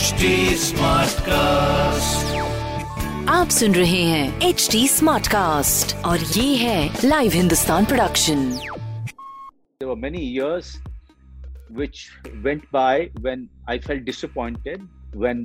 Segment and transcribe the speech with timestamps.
[0.00, 1.24] HT Smartcast.
[1.24, 2.36] Cast
[3.28, 4.88] आप सुन रहे हैं एच डी
[6.04, 8.44] और ये है live Hindustan production
[9.80, 10.70] There were many years
[11.80, 12.00] which
[12.46, 13.42] went by when
[13.74, 14.86] I felt disappointed
[15.24, 15.44] when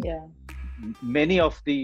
[1.17, 1.77] many of the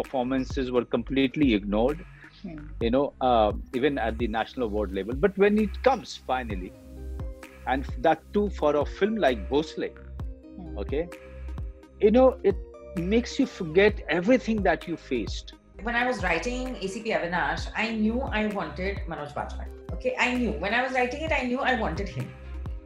[0.00, 2.02] performances were completely ignored.
[2.42, 2.58] Hmm.
[2.80, 3.52] You know, uh,
[3.82, 5.20] even at the national award level.
[5.26, 6.72] But when it comes finally,
[7.68, 10.78] and that too for a film like Bhonsle, hmm.
[10.78, 11.08] okay,
[12.00, 12.56] you know, it
[12.96, 15.54] makes you forget everything that you faced.
[15.82, 19.68] when I was writing ACP Avinash, I knew I wanted Manoj Bajpayee.
[19.92, 22.32] Okay, I knew when I was writing it, I knew I wanted him.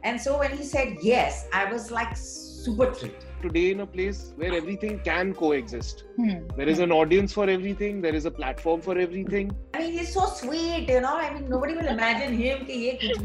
[0.03, 2.15] And so when he said yes, I was like
[2.63, 6.03] super treat today in a place where everything can coexist.
[6.15, 6.47] Hmm.
[6.57, 8.01] There is an audience for everything.
[8.01, 9.51] There is a platform for everything.
[9.73, 11.15] I mean, he's so sweet, you know.
[11.17, 13.17] I mean, nobody will imagine him कि ये कुछ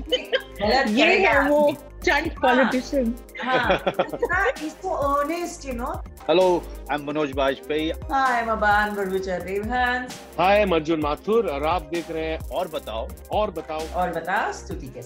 [2.41, 3.15] politician.
[4.61, 6.03] he's so earnest, you know.
[6.27, 7.93] Hello, I'm Manoj Bajpayee.
[8.11, 10.21] Hi, I'm Aban Bharucha Deohans.
[10.37, 13.09] Hi, I'm Arjun Mathur और आप देख रहे हैं और बताओ
[13.41, 15.03] और बताओ और बताओ स्तुति के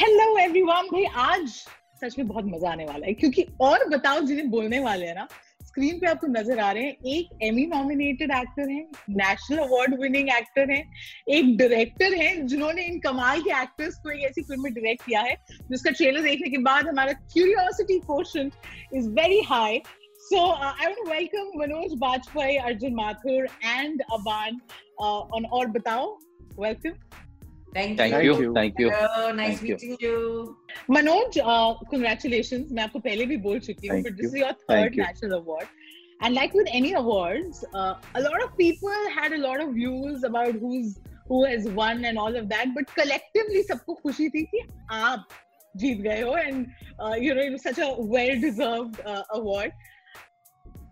[0.00, 1.48] हेलो एवरीवन भाई आज
[2.02, 5.26] सच में बहुत मज़ा आने वाला है क्योंकि और बताओ जिन्हें बोलने वाले हैं ना
[5.62, 10.28] स्क्रीन पे आपको नज़र आ रहे हैं एक एमी नॉमिनेटेड एक्टर हैं नेशनल अवार्ड विनिंग
[10.36, 10.82] एक्टर हैं
[11.36, 15.20] एक डायरेक्टर हैं जिन्होंने इन कमाल के एक्टर्स को एक ऐसी फ़िल्म में डायरेक्ट किया
[15.20, 15.36] है
[15.70, 18.50] जिसका ट्रेलर देखने के बाद हमारा curiosity question
[18.94, 19.82] is very high
[20.24, 23.38] So uh, I want to welcome Manoj Bajpayee, Arjun Mathur,
[23.70, 24.58] and Aban
[24.98, 26.02] uh, on Or Batao.
[26.56, 26.98] Welcome.
[27.75, 28.35] Thank, Thank you.
[28.41, 28.89] you, thank you.
[28.89, 29.75] Hello, nice Thank you.
[29.75, 30.57] meeting you.
[30.89, 32.71] Manoj, uh, congratulations.
[32.71, 34.37] मैं आपको पहले भी बोल चुकी हूँ, Thank but this you.
[34.37, 35.03] is your Thank third you.
[35.03, 35.67] national award.
[36.21, 40.23] And like with any awards, uh, a lot of people had a lot of views
[40.23, 40.95] about who's
[41.27, 42.73] who has won and all of that.
[42.77, 44.61] But collectively, सबको खुशी थी कि
[44.99, 45.27] आप
[45.83, 46.67] जीत गए हो, and
[46.99, 49.73] uh, you know it was such a well-deserved uh, award.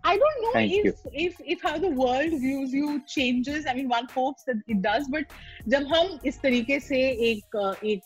[0.06, 0.94] I don't know Thank if, you.
[1.12, 3.64] if if how the world views you changes.
[3.68, 5.24] I mean, one hopes that it does, but
[5.68, 6.98] जब हम इस तरीके से
[7.30, 8.02] एक uh, एक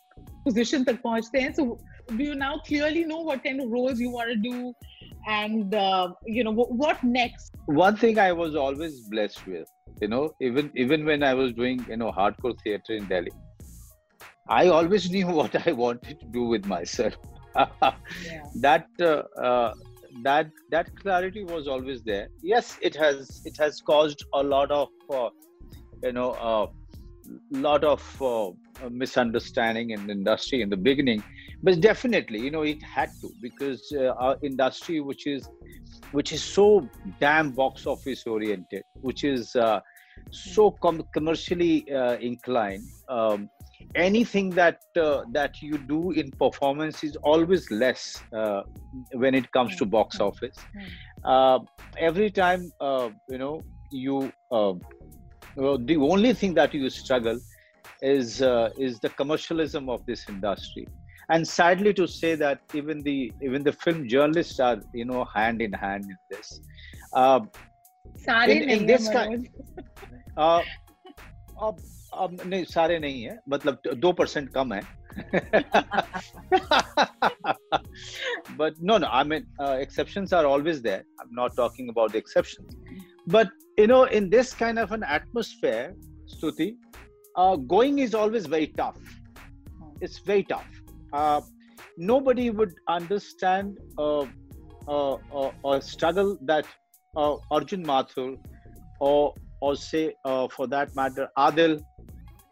[0.48, 1.78] position तक पहुंचते हैं, so
[2.16, 4.72] do you now clearly know what kind of roles you want to do,
[5.26, 7.52] and uh, you know wh- what next?
[7.66, 9.68] one thing I was always blessed with,
[10.00, 13.32] you know, even even when I was doing you know hardcore theater in Delhi,
[14.48, 17.14] I always knew what I wanted to do with myself.
[17.56, 18.42] Yeah.
[18.66, 19.72] that uh, uh,
[20.21, 22.29] that that clarity was always there.
[22.41, 25.29] Yes, it has it has caused a lot of uh,
[26.03, 28.51] you know a lot of uh,
[28.89, 31.23] misunderstanding in industry in the beginning,
[31.63, 35.49] but definitely you know it had to because uh, our industry, which is
[36.11, 36.87] which is so
[37.19, 39.79] damn box office oriented, which is uh,
[40.31, 42.83] so com- commercially uh, inclined.
[43.09, 43.49] Um,
[43.95, 48.61] anything that uh, that you do in performance is always less uh,
[49.13, 50.55] when it comes to box office.
[51.23, 51.59] Uh,
[51.97, 53.61] every time uh, you know
[53.91, 54.73] you uh,
[55.55, 57.39] well, the only thing that you struggle
[58.01, 60.87] is uh, is the commercialism of this industry.
[61.29, 65.61] And sadly to say that even the even the film journalists are you know hand
[65.61, 66.59] in hand in this.
[68.49, 69.47] in, in this kind,
[72.14, 74.82] अब अब नहीं सारे नहीं है मतलब दो percent कम है
[78.58, 82.18] but no no i mean uh, exceptions are always there i'm not talking about the
[82.18, 82.76] exceptions
[83.26, 85.94] but you know in this kind of an atmosphere
[86.34, 86.68] stuti
[87.36, 89.00] uh, going is always very tough
[90.00, 90.70] it's very tough
[91.12, 91.40] uh,
[91.96, 94.24] nobody would understand uh,
[94.86, 96.66] uh, uh, a struggle that
[97.16, 98.30] uh, arjun mathur
[99.00, 101.80] or or say uh, for that matter adil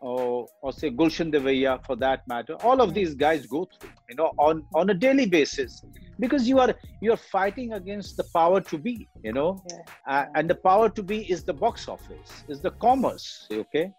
[0.01, 4.16] or, or say Gulshan Devaiah for that matter, all of these guys go through, you
[4.16, 5.84] know, on, on a daily basis.
[6.19, 9.78] Because you are you're fighting against the power to be, you know, Yeah.
[10.07, 13.91] uh, and the power to be is the box office, is the commerce, okay.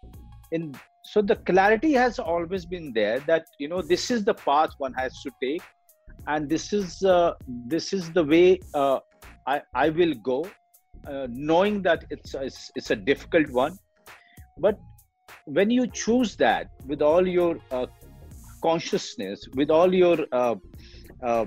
[0.51, 4.69] In so the clarity has always been there that you know this is the path
[4.77, 5.63] one has to take,
[6.27, 7.33] and this is uh,
[7.75, 8.99] this is the way uh,
[9.45, 10.47] I I will go,
[11.07, 13.77] uh, knowing that it's, it's it's a difficult one,
[14.59, 14.79] but
[15.45, 17.85] when you choose that with all your uh,
[18.61, 20.55] consciousness with all your uh,
[21.23, 21.45] uh,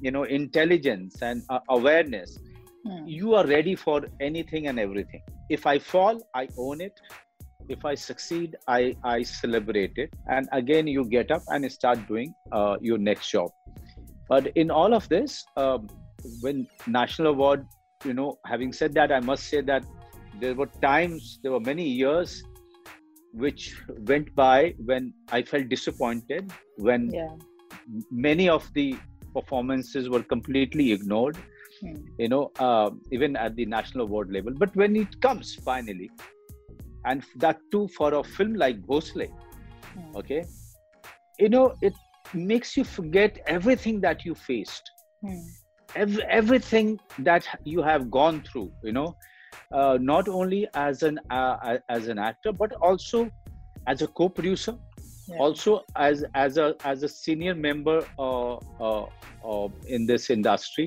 [0.00, 2.38] you know intelligence and uh, awareness
[2.84, 3.06] Hmm.
[3.06, 5.22] you are ready for anything and everything.
[5.48, 7.00] If i fall i own it.
[7.68, 10.10] If i succeed i i celebrate it.
[10.26, 13.50] And again you get up and start doing uh, your next job.
[14.28, 15.86] But in all of this um,
[16.40, 17.66] when national award
[18.04, 19.84] you know having said that i must say that
[20.40, 22.42] there were times there were many years
[23.32, 23.74] which
[24.08, 27.36] went by when i felt disappointed when Yeah.
[28.10, 28.94] many of the
[29.34, 31.36] performances were completely ignored
[31.80, 31.96] Hmm.
[32.18, 36.10] you know uh, even at the national award level but when it comes finally
[37.04, 39.26] and that too for a film like Bhonsle,
[39.94, 40.16] Hmm.
[40.16, 40.44] okay
[41.38, 41.94] you know it
[42.34, 44.90] makes you forget everything that you faced
[45.22, 45.42] Hmm.
[45.96, 49.14] ev- everything that you have gone through you know
[49.72, 53.30] uh, not only as an uh, as an actor but also
[53.86, 54.74] as a co-producer
[55.30, 55.40] Yeah.
[55.42, 55.72] also
[56.04, 58.54] as as a as a senior member uh,
[58.86, 59.04] uh,
[59.50, 60.86] uh, in this industry.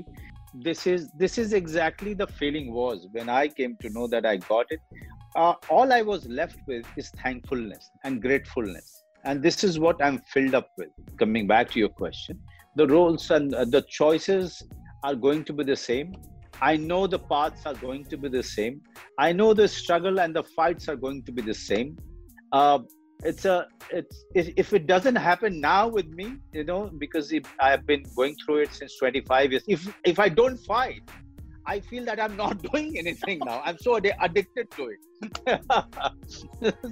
[0.65, 4.35] This is this is exactly the feeling was when i came to know that i
[4.49, 4.81] got it.
[5.43, 8.91] Uh, all i was left with is thankfulness and gratefulness.
[9.23, 10.91] And this is what i'm filled up with.
[11.23, 12.39] Coming back to your question
[12.75, 14.61] the roles and uh, the choices
[15.03, 16.13] are going to be the same
[16.61, 18.81] i know the paths are going to be the same.
[19.17, 21.97] I know the struggle and the fights are going to be the same.
[22.51, 22.79] Uh,
[23.23, 27.85] it's a it's if, it doesn't happen now with me you know because if i've
[27.87, 31.01] been going through it since 25 years if if i don't fight
[31.65, 33.61] i feel that i'm not doing anything now.
[33.65, 35.61] I'm so addi- addicted to it.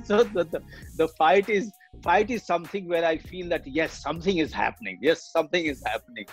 [0.06, 0.62] So the, the
[0.96, 1.72] the fight is
[2.04, 4.98] fight is something where i feel that yes something is happening.
[5.02, 6.26] Yes something is happening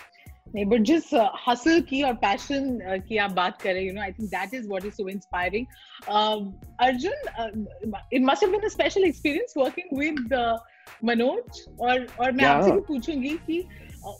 [0.55, 1.13] नहीं but जिस
[1.47, 4.67] hustle की और passion की आप बात कर रहे you know I think that is
[4.69, 5.65] what is so inspiring
[6.87, 7.29] Arjun
[8.13, 10.33] it must have been a special experience working with
[11.05, 12.55] Manoj और और मैं Yeah.
[12.55, 13.63] आपसे भी पूछूँगी कि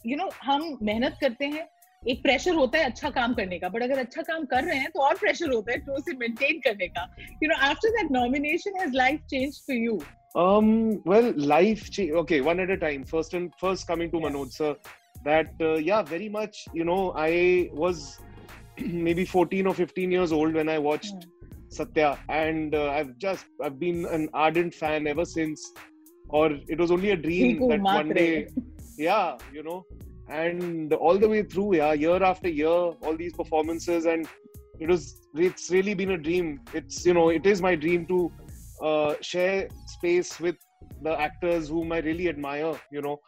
[0.05, 1.67] यू नो हम मेहनत करते हैं
[2.03, 4.89] एक प्रेशर होता है अच्छा काम करने का बट अगर अच्छा काम कर रहे हैं
[4.93, 7.03] तो और प्रेशर होता है तो उसे मेंटेन करने का
[7.43, 9.99] you know after that nomination has life changed for you
[10.35, 10.67] Um,
[11.03, 11.81] well, life.
[11.91, 13.01] Cha- okay, one at a time.
[13.07, 14.25] First and first, coming to Yeah.
[14.25, 14.69] Manoj sir,
[15.23, 16.67] that uh, yeah, very much.
[16.73, 18.19] You know, I was
[18.79, 21.27] maybe 14 or 15 years old when I watched
[21.69, 25.71] Satya, and uh, I've just I've been an ardent fan ever since.
[26.29, 28.47] Or it was only a dream that maat one day,
[28.97, 29.85] yeah, you know,
[30.29, 34.27] and all the way through, yeah, year after year, all these performances, and
[34.79, 36.61] it was it's really been a dream.
[36.73, 38.31] It's you know, it is my dream to
[38.81, 40.55] uh, share space with
[41.01, 43.19] the actors whom I really admire, you know,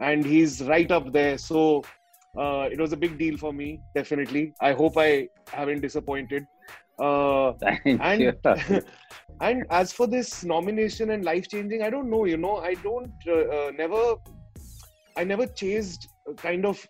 [0.00, 1.38] and he's right up there.
[1.38, 1.82] So
[2.38, 4.54] uh, it was a big deal for me, definitely.
[4.60, 6.46] I hope I haven't disappointed.
[6.98, 8.82] Uh, Thank and you.
[9.40, 12.24] and as for this nomination and life changing, I don't know.
[12.24, 14.14] You know, I don't uh, uh, never,
[15.16, 16.86] I never chased a kind of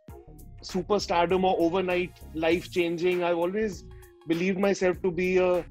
[0.62, 3.22] superstardom or overnight life changing.
[3.22, 3.84] I've always
[4.28, 5.64] believed myself to be a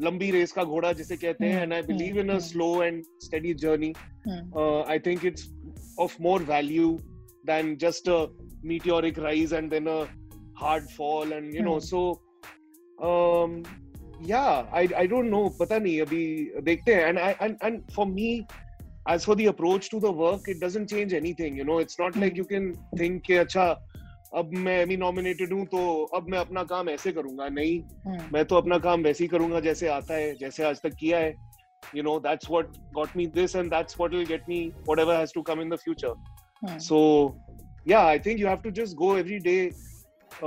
[0.00, 2.80] लंबी race का घोड़ा जिसे कहते हैं Hmm, and I believe in hmm, a slow
[2.82, 3.94] and steady journey.
[4.24, 4.40] Hmm.
[5.97, 6.97] Uh, of more value
[7.43, 8.29] than just a
[8.63, 10.07] meteoric rise and then a
[10.53, 11.85] hard fall and you know Hmm.
[11.87, 12.21] so
[13.09, 13.63] um
[14.21, 16.23] yeah I I don't know पता नहीं अभी
[16.63, 18.45] देखते हैं and I and and for me
[19.07, 22.15] as for the approach to the work it doesn't change anything you know it's not
[22.23, 23.65] like you can think कि अच्छा
[24.35, 25.81] अब मैं Amy nominated हूँ तो
[26.15, 28.33] अब मैं अपना काम ऐसे करूँगा नहीं Hmm.
[28.33, 31.33] मैं तो अपना काम वैसे ही करूँगा जैसे आता है जैसे आज तक किया है
[31.92, 32.66] you know that's what
[32.98, 34.60] got me this and that's what will get me
[34.90, 36.14] whatever has to come in the future
[36.62, 36.78] Hmm.
[36.86, 36.96] so
[37.90, 39.60] yeah i think you have to just go every day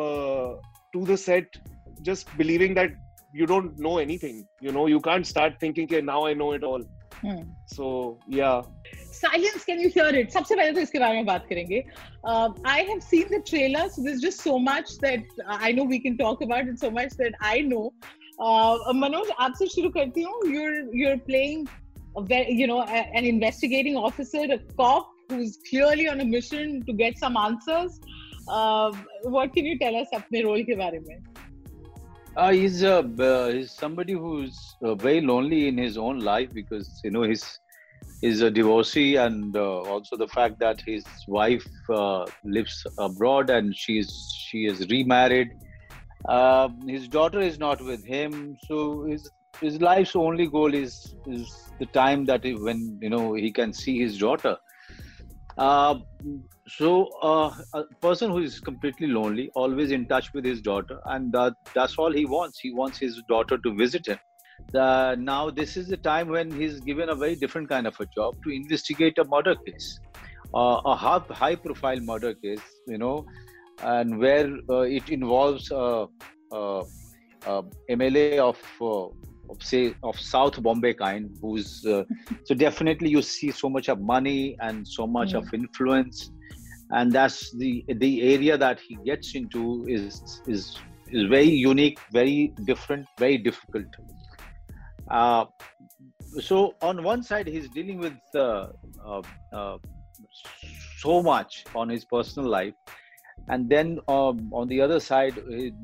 [0.02, 0.50] uh,
[0.94, 1.56] to the set
[2.10, 2.92] just believing that
[3.40, 4.36] you don't know anything
[4.66, 6.86] you know you can't start thinking okay now i know it all
[7.24, 7.42] Hmm.
[7.78, 7.90] so
[8.42, 8.62] yeah
[9.18, 11.78] silence can you here it सबसे पहले तो इसके बारे में बात करेंगे
[12.72, 16.16] I have seen the trailer so this just so much that I know we can
[16.18, 17.82] talk about it so much that I no
[18.42, 21.68] Manoj आपसे शुरू करती हूँ you're you're playing
[22.18, 26.74] a very, you know a- an investigating officer a cop who's clearly on a mission
[26.90, 28.00] to get some answers
[28.58, 28.92] uh,
[29.38, 31.16] what can you tell us अपने role के बारे में
[32.36, 36.88] Uh, he's uh, uh, he's somebody who's uh, very lonely in his own life because
[37.04, 37.44] you know he's
[38.22, 41.04] he's a divorcee and uh, also the fact that his
[41.36, 44.10] wife uh, lives abroad and she's
[44.40, 45.52] she is remarried.
[46.27, 51.71] Uh, his daughter is not with him, so his his life's only goal is is
[51.79, 54.57] the time that he, when you know he can see his daughter.
[55.57, 55.97] Uh,
[56.69, 61.33] so uh, a person who is completely lonely always in touch with his daughter and
[61.33, 62.61] that, that's all he wants.
[62.61, 64.19] He wants his daughter to visit him.
[64.75, 68.07] Uh, now this is the time when he's given a very different kind of a
[68.07, 69.99] job to investigate a murder case.
[70.55, 73.27] Uh, a high, high profile murder case you know
[73.83, 76.07] and where uh, it involves uh,
[76.53, 76.81] uh,
[77.47, 79.07] uh, mla of uh,
[79.51, 82.03] of say of south bombay kind who's uh,
[82.45, 85.39] so definitely you see so much of money and so much Mm.
[85.39, 86.31] of influence.
[86.91, 90.75] And that's the the area that he gets into is is
[91.09, 93.87] is very unique very different very difficult.
[95.11, 95.45] Uh,
[96.41, 98.67] so on one side he's dealing with uh,
[99.07, 99.77] uh, uh,
[100.99, 102.75] so much on his personal life
[103.48, 105.38] and then um, on the other side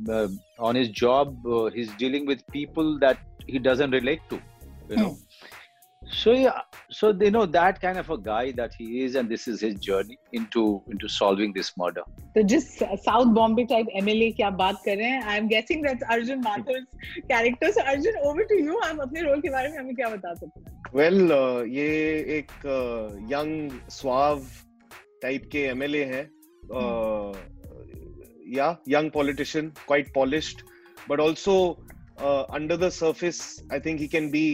[0.10, 0.28] uh,
[0.60, 4.40] on his job uh, he's dealing with people that he doesn't relate to
[4.90, 5.18] you know
[6.02, 9.48] so yeah so you know that kind of a guy that he is and this
[9.48, 12.04] is his journey into into solving this murder
[12.36, 15.84] तो जिस south Bombay type MLA की आप बात कर रहे हैं I am guessing
[15.86, 16.86] that's Arjun माथुर's
[17.32, 20.34] character so Arjun over to you आप अपने रोल के बारे में हमें क्या बता
[20.34, 21.88] सकते हैं वेल well, uh, ये
[22.38, 22.52] एक
[23.32, 24.46] यंग स्वाव
[25.22, 26.28] टाइप के एमएलए हैं
[28.57, 30.63] या young politician quite polished
[31.09, 31.57] but also
[32.21, 33.43] under the surface
[33.73, 34.47] I think he can be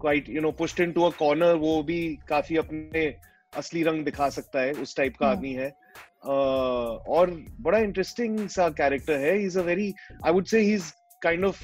[0.00, 3.06] quite you know pushed into a corner वो भी काफ़ी अपने
[3.52, 7.30] असली रंग दिखा सकता है उस टाइप का आदमी है uh, और
[7.60, 9.92] बड़ा इंटरेस्टिंग सा कैरेक्टर है is a very
[10.26, 10.92] I would say he is
[11.22, 11.62] kind of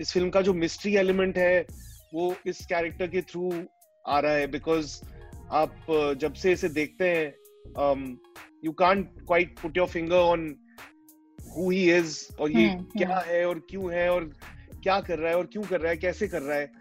[0.00, 1.66] इस फ़िल्म का जो मिस्ट्री एलिमेंट है
[2.14, 3.52] वो इस कैरेक्टर के थ्रू
[4.04, 4.98] आ रहा है बिकॉज़
[5.52, 5.86] आप
[6.20, 7.26] जब से इसे देखते हैं
[8.64, 10.56] you can't quite put your finger on
[11.56, 13.26] who he is और ये hmm, क्या hmm.
[13.26, 14.24] है और क्यों है और
[14.82, 16.72] क्या कर रहा है और क्यों कर रहा है कैसे कर रहा है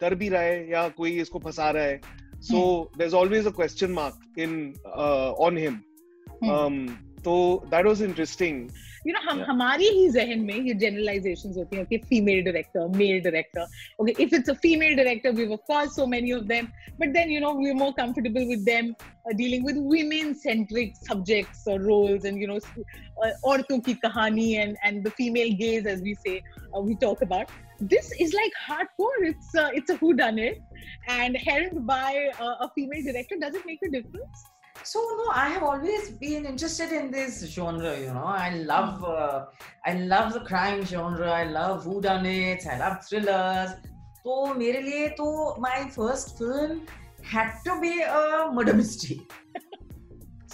[0.00, 2.00] कर भी रहा है या कोई इसको फंसा रहा है।
[2.36, 4.74] So there is always a question mark in
[5.38, 5.80] on him
[7.25, 7.35] तो
[7.71, 8.69] that was interesting
[9.07, 13.21] you know हम हमारी ही जहन में ये जनरलाइजेशंस होती हैं कि female director male
[13.21, 13.65] director
[14.01, 16.67] okay if it's a female director we of course so many of them
[16.99, 18.93] but then you know we are more comfortable with them
[19.39, 22.59] dealing with women centric subjects or roles and you know
[23.51, 26.35] औरतों की कहानी and and the female gaze as we say
[26.73, 27.51] uh, we talk about
[27.93, 30.57] this is like hardcore it's uh, it's a who done it
[31.17, 34.47] and helmed by uh, a female director does it make a difference
[34.84, 38.24] So no i have always been interested in this genre you know.
[38.24, 39.04] I love hmm.
[39.04, 39.44] uh,
[39.86, 41.30] i love the crime genre.
[41.30, 43.70] I love whodunits i love thrillers.
[44.22, 45.26] so mere liye to
[45.58, 46.86] my first film
[47.22, 49.26] had to be a murder mystery.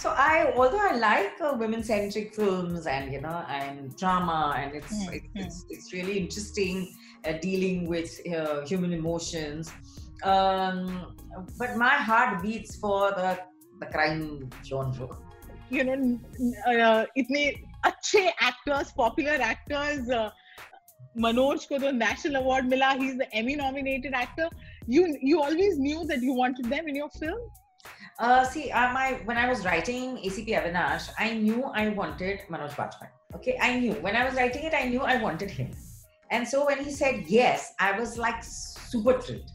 [0.01, 4.75] So i although i like uh, women centric films and you know and drama and
[4.75, 5.47] it's mm, it's, mm.
[5.47, 6.95] it's, it's really interesting
[7.27, 9.73] uh, dealing with uh, human emotions.
[10.23, 11.15] Um,
[11.59, 13.39] but my heart beats for the
[13.80, 15.10] the crime genre.
[15.70, 16.20] You know,
[16.68, 17.52] uh, इतने
[17.86, 20.10] अच्छे actors, popular actors.
[20.10, 20.30] Uh,
[21.18, 22.98] Manoj को तो national award मिला.
[22.98, 24.50] He's the Emmy nominated actor.
[24.88, 27.40] You you always knew that you wanted them in your film.
[28.18, 32.72] Uh, see, uh, my when I was writing ACP Avinash, I knew I wanted Manoj
[32.72, 33.10] Bajpayee.
[33.36, 35.72] Okay, I knew when I was writing it, I knew I wanted him.
[36.32, 39.52] And so when he said yes, I was like super thrilled.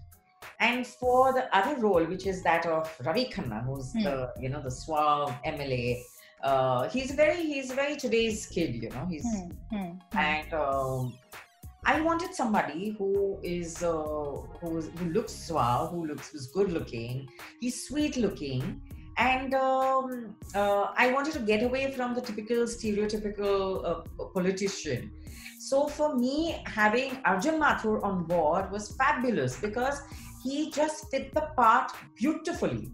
[0.59, 4.03] and for the other role, which is that of Ravi Khanna, who's mm.
[4.03, 6.01] the you know the suave MLA,
[6.43, 9.05] uh, he's very he's very today's kid, you know.
[9.09, 9.99] He's mm.
[10.13, 11.17] And um,
[11.85, 13.91] I wanted somebody who is uh,
[14.61, 17.27] who is, who looks suave, who looks who's good looking,
[17.59, 18.81] he's sweet looking,
[19.17, 25.11] and um, uh, I wanted to get away from the typical stereotypical uh, politician.
[25.59, 29.99] So for me, having Arjun Mathur on board was fabulous because
[30.44, 32.90] he just did the part beautifully.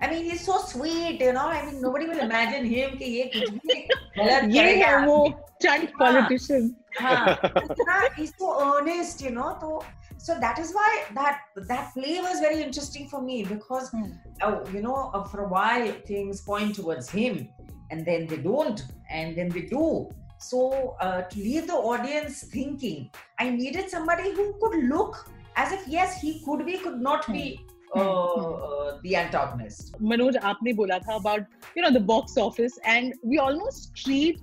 [0.00, 1.46] I mean, he's so sweet, you know.
[1.46, 6.74] I mean, nobody will imagine him कि ये कुछ भी गलत ये वो stunt politician.
[6.98, 9.56] हाँ, he's so earnest, you know.
[9.60, 9.84] So,
[10.18, 14.12] so that is why that that play was very interesting for me because, hmm.
[14.42, 17.48] oh, you know, uh, for a while things point towards him,
[17.90, 20.10] and then they don't, and then they do.
[20.38, 25.86] So uh, to leave the audience thinking, I needed somebody who could look as if
[25.86, 27.46] yes he could be could not be
[27.94, 33.14] uh, uh, the antagonist manoj aapne bola tha about you know the box office and
[33.32, 34.40] we almost treat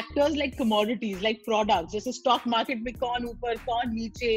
[0.00, 4.32] actors like commodities like products जैसे stock market में कौन ऊपर कौन नीचे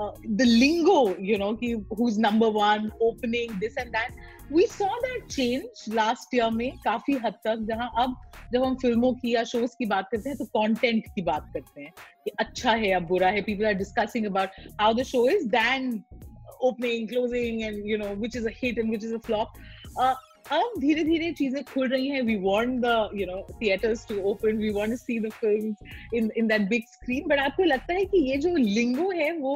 [0.00, 0.10] uh,
[0.40, 0.98] the lingo
[1.30, 4.10] you know कि who's number one opening this and that
[4.51, 8.15] We saw that change last year में काफ़ी हद तक जहाँ अब
[8.53, 11.81] जब हम फ़िल्मों की या शोज़ की बात करते हैं तो कंटेंट की बात करते
[11.81, 11.91] हैं
[12.25, 14.49] कि अच्छा है या बुरा है। People are discussing about
[14.81, 16.03] how the show is then
[16.63, 19.53] opening closing and you know which is a and which is a flop
[20.51, 24.57] अब धीरे धीरे चीज़ें खुल रही हैं। We want the you know theatres to open
[24.57, 25.31] we want to see the
[26.13, 29.55] in in that big screen but आपको लगता है कि ये जो लिंगो है वो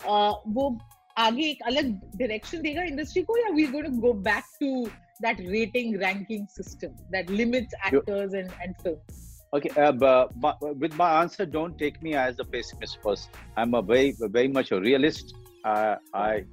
[0.00, 0.70] uh, वो
[1.17, 4.85] आगे एक अलग डायरेक्शन देगा इंडस्ट्री को या we going to go back to
[5.21, 9.23] that rating ranking system that limits actors and and films
[9.55, 13.31] Okay, uh, but, but with my answer, don't take me as a pessimist person.
[13.55, 15.33] I'm a very, very much a realist.
[15.63, 16.43] Uh, I,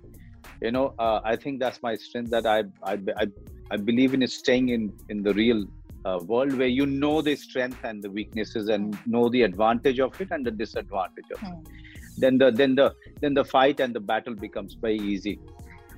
[0.61, 2.31] you know, uh, I think that's my strength.
[2.31, 3.27] That I, I, I,
[3.73, 5.65] I believe in staying in in the real
[6.05, 10.21] uh, world where you know the strength and the weaknesses and know the advantage of
[10.21, 11.57] it and the disadvantage of it.
[12.18, 15.40] Then the then the then the fight and the battle becomes very easy.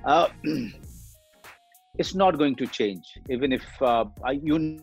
[0.04, 0.28] Uh,
[1.98, 3.18] it's not going to change.
[3.28, 4.04] Even if uh,
[4.42, 4.80] you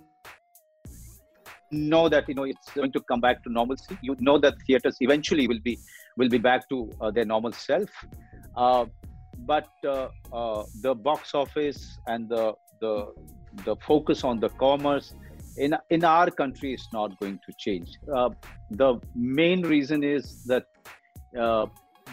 [1.72, 3.98] know that you know it's going to come back to normalcy.
[4.02, 5.78] You know that theaters eventually will be
[6.18, 7.90] will be back to uh, their normal self.
[8.56, 8.86] Uh,
[9.40, 13.14] but uh, uh, the box office and the the
[13.66, 15.14] the focus on the commerce
[15.58, 17.90] in in our country is not going to change.
[18.72, 20.66] The main reason is that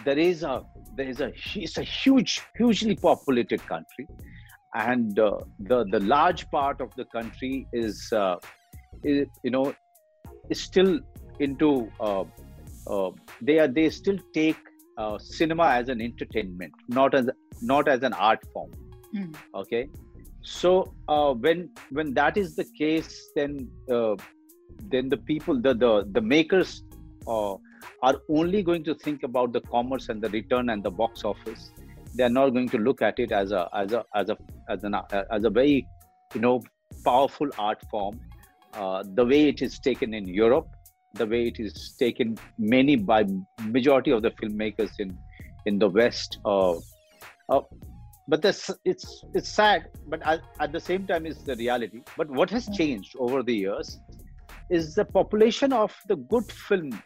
[0.03, 0.63] there is a
[0.95, 4.07] there is a it's a huge hugely populated country.
[4.73, 8.35] And uh, the the large part of the country is, uh,
[9.03, 9.73] is you know
[10.49, 10.99] is still
[11.39, 12.23] into uh,
[12.87, 14.57] uh they are they still take
[14.97, 17.29] uh, cinema as an entertainment not as
[17.61, 18.71] not as an art form.
[19.15, 19.35] Mm.
[19.55, 19.87] okay?
[20.41, 26.21] So uh, when when that is the case then then the people the the, the
[26.21, 26.83] makers
[28.01, 31.71] are only going to think about the commerce and the return and the box office
[32.15, 34.37] they're not going to look at it as a as a as a
[34.69, 34.95] as an
[35.31, 35.87] as a very
[36.33, 36.61] you know
[37.03, 38.19] powerful art form
[38.75, 40.67] uh, the way it is taken in Europe,
[41.13, 43.25] the way it is taken many by
[43.63, 45.17] majority of the filmmakers in
[45.65, 46.39] in the West.
[46.45, 46.75] Uh,
[47.49, 47.61] uh,
[48.27, 50.21] but this, it's it's sad, but
[50.59, 52.01] at the same time, it's the reality.
[52.17, 53.99] But what has changed over the years
[54.69, 57.01] is the population of the good film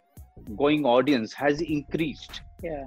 [0.56, 2.42] going audience has increased.
[2.62, 2.84] Yeah.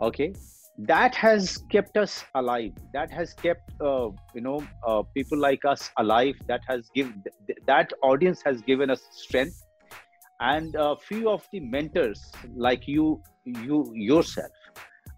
[0.00, 0.32] Okay?
[0.78, 2.72] That has kept us alive.
[2.92, 6.34] That has kept uh, you know uh, people like us alive.
[6.48, 7.22] That has given
[7.66, 9.62] that audience has given us strength.
[10.40, 14.50] And a few of the mentors like you you yourself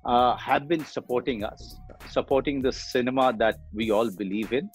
[0.05, 1.79] uh, have been supporting us
[2.11, 4.71] supporting the cinema that we all believe in.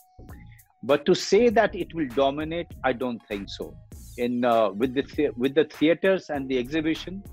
[0.83, 3.75] But to say that it will dominate i don't think so
[4.25, 7.23] in uh, with the with the theaters and the exhibition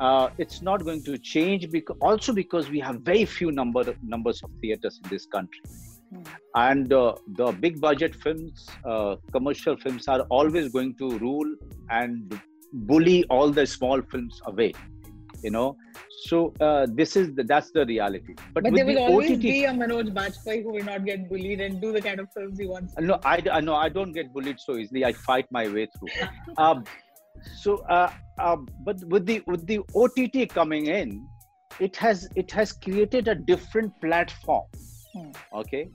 [0.00, 3.82] uh, it's not going to change because also because we have very few number
[4.14, 5.62] numbers of theaters in this country
[6.12, 6.26] mm.
[6.68, 11.54] and uh, the big budget films uh, commercial films are always going to rule
[11.90, 12.40] and
[12.90, 14.72] bully all the small films away
[15.44, 15.76] you know.
[16.26, 18.34] So uh, this is the, that's the reality.
[18.54, 21.28] But, but there will the always OTT, be a manoj bajpayee who will not get
[21.28, 22.94] bullied and do the kind of films he wants.
[22.98, 25.04] No i no i don't get bullied so easily.
[25.04, 26.12] I fight my way through.
[26.56, 26.84] Um,
[27.62, 28.56] so uh, uh,
[28.88, 31.26] but with the with the ott coming in
[31.80, 34.66] it has it has created a different platform.
[35.12, 35.30] Hmm.
[35.52, 35.88] okay?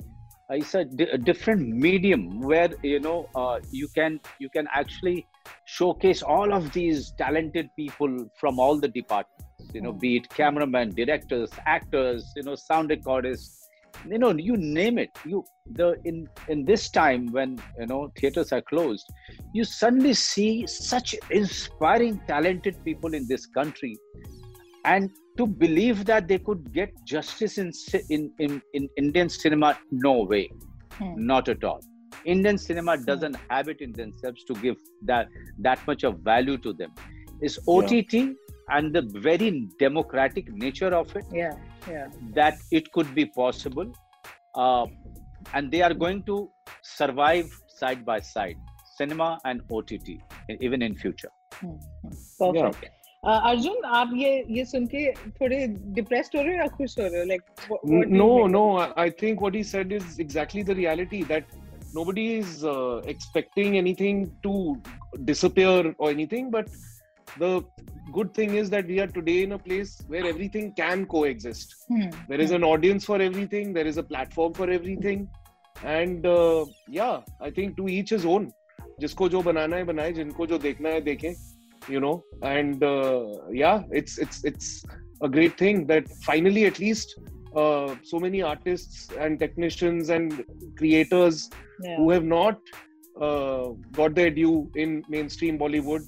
[0.49, 5.27] Uh, it's a, a, different medium where you know uh, you can you can actually
[5.65, 10.93] showcase all of these talented people from all the departments you know be it cameramen
[10.95, 13.59] directors actors you know sound recordists
[14.07, 15.09] you know you name it.
[15.25, 19.11] You the in in this time when you know theaters are closed
[19.53, 23.97] you suddenly see such inspiring talented people in this country.
[24.85, 27.71] And to believe that they could get justice in
[28.09, 30.49] in in, in indian cinema no way.
[30.93, 31.13] Hmm.
[31.27, 31.81] not at all
[32.24, 33.04] indian cinema hmm.
[33.04, 33.50] doesn't hmm.
[33.50, 36.90] have it in themselves to give that that much of value to them
[37.40, 38.32] is ott yeah.
[38.76, 39.50] and the very
[39.84, 41.54] democratic nature of it yeah
[41.94, 42.08] yeah.
[42.38, 43.88] that it could be possible
[44.62, 44.86] uh,
[45.52, 46.36] and they are going to
[46.82, 47.48] survive
[47.80, 48.58] side by side
[48.98, 49.92] cinema and ott
[50.60, 51.32] even in future
[52.38, 53.00] perfect yeah.
[53.30, 55.66] uh, Arjun आप ये ये सुन के थोड़े
[55.98, 57.44] depressed हो रहे हो या खुश हो रहे हो like
[58.22, 58.64] no no
[59.04, 61.54] I think what he said is exactly the reality that
[61.94, 64.80] nobody is uh, expecting anything to
[65.24, 66.68] disappear or anything but
[67.38, 67.64] the
[68.12, 71.74] good thing is that we are today in a place where everything can coexist.
[71.88, 72.10] Hmm.
[72.28, 75.28] There is an audience for everything, there is a platform for everything.
[75.82, 78.52] And uh, yeah, I think to each his own.
[79.00, 81.34] जिसको जो बनाना है बनाए जिनको जो देखना है देखें
[81.88, 84.84] you know and uh, yeah it's it's it's
[85.22, 87.18] a great thing that finally at least
[87.55, 90.43] uh, so many artists and technicians and
[90.77, 91.49] creators
[91.81, 91.97] yeah.
[91.97, 92.59] who have not
[93.21, 96.05] uh, got their due in mainstream bollywood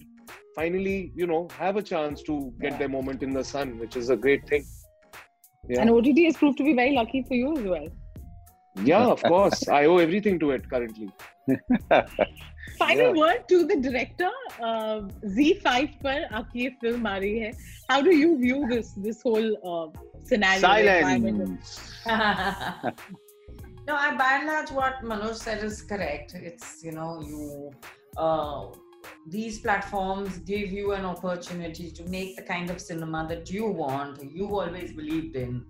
[0.55, 2.77] finally, you know, have a chance to get yeah.
[2.79, 4.65] their moment in the sun, which is a great thing.
[5.69, 5.81] Yeah.
[5.81, 7.87] And OTT has proved to be very lucky for you as well.
[8.83, 9.67] Yeah, of course.
[9.67, 11.09] I owe everything to it currently.
[12.77, 13.21] Final yeah.
[13.21, 14.29] word to the director.
[14.59, 16.27] Uh, ZEE5 per.
[16.31, 17.53] आपकी film film आ
[17.89, 19.87] How do you view this this whole uh,
[20.23, 20.61] scenario?
[20.61, 21.91] Silence.
[23.87, 26.33] no, I, by and large, what Manoj said is correct.
[26.35, 27.71] It's you know you.
[28.17, 28.67] Uh,
[29.27, 34.23] these platforms give you an opportunity to make the kind of cinema that you want,
[34.23, 35.65] you always believed in,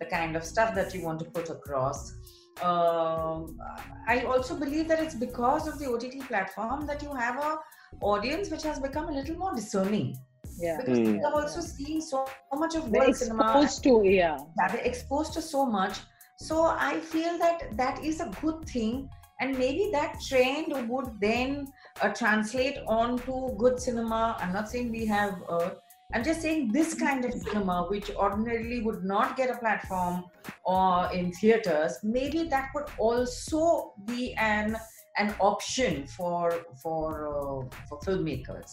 [0.00, 2.14] the kind of stuff that you want to put across.
[2.62, 3.58] Um,
[4.06, 7.58] I also believe that it's because of the OTT platform that you have a
[8.00, 10.16] audience which has become a little more discerning.
[10.58, 10.78] Yeah.
[10.78, 11.22] Because mm.
[11.24, 13.42] are also seeing so much of world cinema.
[13.42, 14.38] Exposed to, yeah.
[14.58, 15.98] Yeah, they're exposed to so much
[16.36, 19.08] So I feel that that is a good thing,
[19.40, 21.68] and maybe that trend would then
[22.02, 24.36] uh, translate on to good cinema.
[24.40, 25.42] I'm not saying we have.
[25.48, 25.70] Uh,
[26.14, 30.24] I'm just saying this kind of cinema, which ordinarily would not get a platform
[30.64, 34.76] or in theaters, maybe that could also be an
[35.16, 38.70] an option for for uh, for filmmakers.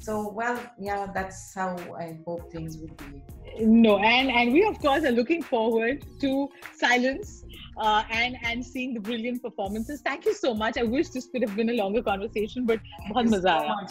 [0.00, 3.22] So well, yeah, that's how I hope things would be.
[3.60, 7.44] No, and and we of course are looking forward to Silence
[7.76, 10.00] uh, and and seeing the brilliant performances.
[10.00, 10.78] Thank you so much.
[10.78, 12.80] I wish this could have been a longer conversation, but
[13.12, 13.90] bahut.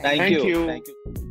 [0.00, 0.46] Thank, you.
[0.46, 0.66] You.
[0.66, 1.30] Thank you.